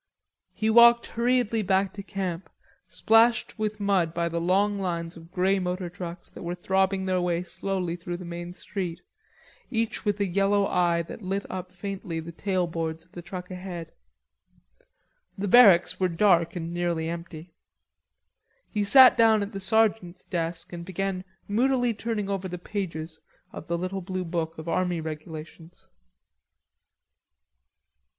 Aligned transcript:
He 0.55 0.71
walked 0.71 1.05
hurriedly 1.05 1.61
back 1.61 1.93
to 1.93 2.01
camp, 2.01 2.49
splashed 2.87 3.59
with 3.59 3.79
mud 3.79 4.15
by 4.15 4.29
the 4.29 4.41
long 4.41 4.79
lines 4.79 5.15
of 5.15 5.31
grey 5.31 5.59
motor 5.59 5.91
trucks 5.91 6.27
that 6.31 6.41
were 6.41 6.55
throbbing 6.55 7.05
their 7.05 7.21
way 7.21 7.43
slowly 7.43 7.95
through 7.95 8.17
the 8.17 8.25
main 8.25 8.51
street, 8.53 9.01
each 9.69 10.03
with 10.03 10.19
a 10.19 10.25
yellow 10.25 10.65
eye 10.65 11.03
that 11.03 11.21
lit 11.21 11.45
up 11.51 11.71
faintly 11.71 12.19
the 12.19 12.31
tailboards 12.31 13.05
of 13.05 13.11
the 13.11 13.21
truck 13.21 13.51
ahead. 13.51 13.91
The 15.37 15.47
barracks 15.47 15.99
were 15.99 16.07
dark 16.09 16.55
and 16.55 16.73
nearly 16.73 17.07
empty. 17.07 17.53
He 18.71 18.83
sat 18.83 19.15
down 19.15 19.43
at 19.43 19.53
the 19.53 19.61
sergeant's 19.61 20.25
desk 20.25 20.73
and 20.73 20.83
began 20.83 21.25
moodily 21.47 21.93
turning 21.93 22.27
over 22.27 22.47
the 22.47 22.57
pages 22.57 23.21
of 23.51 23.67
the 23.67 23.77
little 23.77 24.01
blue 24.01 24.25
book 24.25 24.57
of 24.57 24.67
Army 24.67 24.99
Regulations. 24.99 25.89